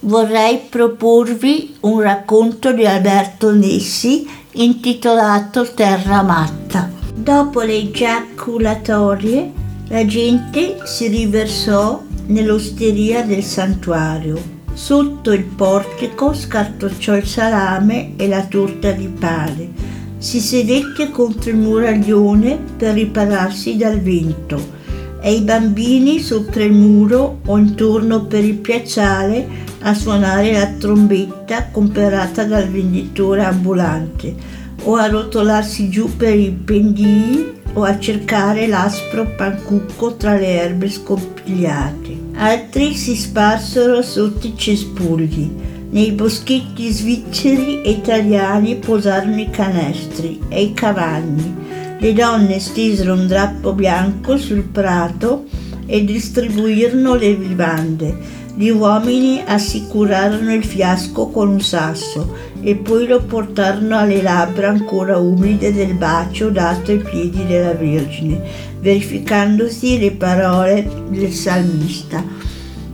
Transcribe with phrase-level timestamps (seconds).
[0.00, 6.90] vorrei proporvi un racconto di Alberto Nessi intitolato Terra matta.
[7.14, 9.52] Dopo le giaculatorie,
[9.88, 14.58] la gente si riversò nell'osteria del santuario.
[14.72, 19.98] Sotto il portico scartocciò il salame e la torta di pane.
[20.16, 24.78] Si sedette contro il muraglione per ripararsi dal vento
[25.20, 31.68] e i bambini sopra il muro o intorno per il piazzale a suonare la trombetta
[31.70, 34.34] comperata dal venditore ambulante
[34.82, 40.88] o a rotolarsi giù per i pendii o a cercare l'aspro pancucco tra le erbe
[40.88, 42.18] scompigliate.
[42.34, 45.50] Altri si sparsero sotto i cespugli.
[45.90, 51.54] Nei boschetti svizzeri e italiani posarono i canestri e i cavalli.
[51.98, 55.44] Le donne stesero un drappo bianco sul prato
[55.90, 63.22] e distribuirono le vivande gli uomini assicurarono il fiasco con un sasso e poi lo
[63.22, 68.42] portarono alle labbra ancora umide del bacio dato ai piedi della Vergine,
[68.80, 72.22] verificandosi le parole del salmista,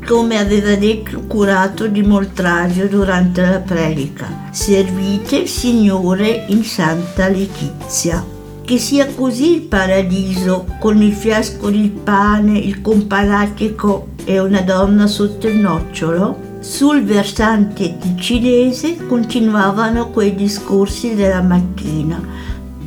[0.07, 4.51] come aveva detto curato di Moltraggio durante la predica.
[4.53, 8.36] Servite, Signore, in Santa Letizia.
[8.67, 15.07] Che sia così il paradiso, con il fiasco di pane, il companatico e una donna
[15.07, 16.59] sotto il nocciolo?
[16.59, 22.21] Sul versante ticinese continuavano quei discorsi della mattina.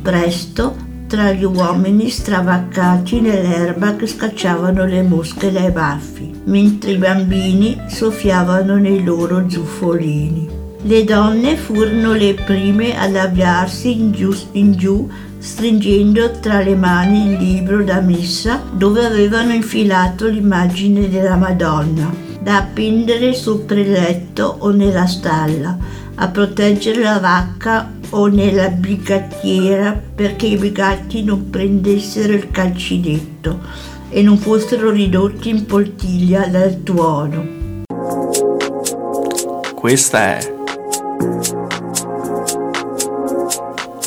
[0.02, 0.76] Presto,
[1.06, 8.76] tra gli uomini stravaccati nell'erba che scacciavano le mosche dai baffi, mentre i bambini soffiavano
[8.76, 10.59] nei loro zuffolini.
[10.82, 15.08] Le donne furono le prime ad avviarsi in giù, in giù
[15.38, 22.58] stringendo tra le mani il libro da messa dove avevano infilato l'immagine della Madonna, da
[22.58, 25.76] appendere sopra il letto o nella stalla,
[26.14, 33.60] a proteggere la vacca o nella bigattiera perché i bigatti non prendessero il calcinetto
[34.08, 37.58] e non fossero ridotti in poltiglia dal tuono.
[39.74, 40.49] Questa è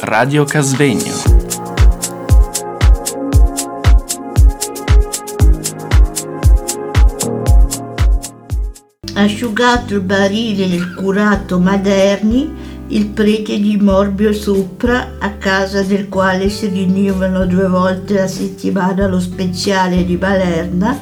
[0.06, 1.14] Radio Casvegno.
[9.14, 12.54] Asciugato il barile del curato Maderni,
[12.88, 19.08] il prete di Morbio Sopra, a casa del quale si riunivano due volte a settimana
[19.08, 21.00] lo speciale di Balerna,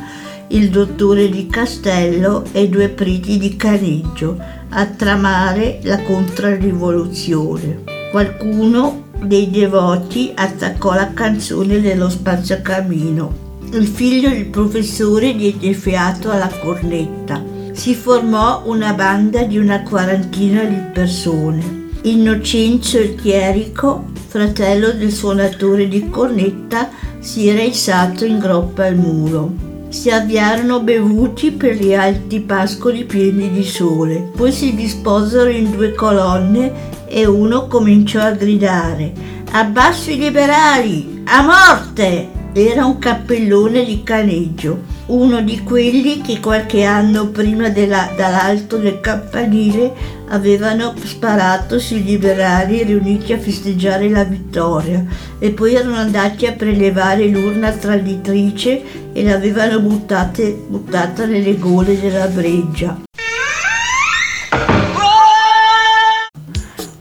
[0.50, 4.38] il dottore di Castello e due preti di Caneggio,
[4.70, 8.01] a tramare la controrivoluzione.
[8.12, 13.50] Qualcuno dei devoti attaccò la canzone dello spazzacamino.
[13.72, 17.42] Il figlio del professore diede fiato alla cornetta.
[17.72, 21.88] Si formò una banda di una quarantina di persone.
[22.02, 26.90] Innocenzo il chierico, fratello del suonatore di cornetta,
[27.20, 29.71] si era issato in groppa al muro.
[29.92, 35.94] Si avviarono bevuti per gli alti pascoli pieni di sole, poi si disposero in due
[35.94, 41.24] colonne e uno cominciò a gridare Abbasso i liberali!
[41.26, 42.30] A morte!
[42.54, 44.80] Era un cappellone di caneggio,
[45.12, 52.84] uno di quelli che qualche anno prima della, dall'alto del campanile avevano sparato sui liberali
[52.84, 55.06] riuniti a festeggiare la vittoria
[55.38, 62.28] e poi erano andati a prelevare l'urna traditrice e l'avevano buttate, buttata nelle gole della
[62.28, 63.02] breggia.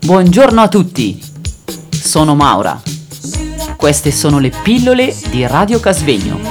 [0.03, 1.23] Buongiorno a tutti,
[1.89, 2.81] sono Maura.
[3.77, 6.50] Queste sono le pillole di Radio Casvegno.